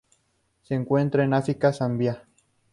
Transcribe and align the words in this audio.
Se 0.63 0.73
encuentran 0.73 1.27
en 1.27 1.35
África: 1.35 1.71
Zambia. 1.71 2.23